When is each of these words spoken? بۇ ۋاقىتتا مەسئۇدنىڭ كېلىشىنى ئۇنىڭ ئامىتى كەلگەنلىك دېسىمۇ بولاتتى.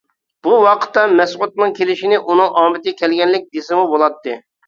بۇ 0.45 0.53
ۋاقىتتا 0.61 1.01
مەسئۇدنىڭ 1.19 1.75
كېلىشىنى 1.81 2.19
ئۇنىڭ 2.21 2.57
ئامىتى 2.61 2.93
كەلگەنلىك 3.03 3.47
دېسىمۇ 3.59 3.87
بولاتتى. 3.95 4.39